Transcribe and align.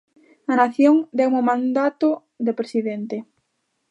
A 0.51 0.53
nación 0.61 0.95
deume 1.17 1.37
o 1.41 1.47
mandato 1.51 2.09
de 2.45 2.51
presidente. 2.59 3.17